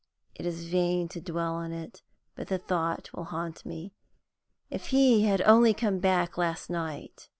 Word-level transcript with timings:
it 0.33 0.47
is 0.47 0.65
vain 0.65 1.07
to 1.07 1.21
dwell 1.21 1.53
on 1.53 1.71
it, 1.71 2.01
but 2.33 2.47
the 2.47 2.57
thought 2.57 3.13
will 3.13 3.25
haunt 3.25 3.63
me 3.67 3.93
if 4.71 4.87
he 4.87 5.25
had 5.25 5.41
only 5.43 5.75
come 5.75 5.99
back 5.99 6.39
last 6.39 6.71
night! 6.71 7.29